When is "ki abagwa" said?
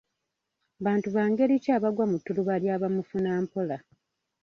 1.63-2.03